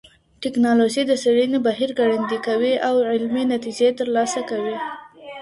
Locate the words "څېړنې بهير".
1.21-1.89